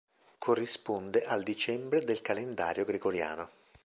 Corrisponde 0.39 1.23
al 1.25 1.43
dicembre 1.43 1.99
del 1.99 2.21
calendario 2.23 2.85
gregoriano. 2.85 3.49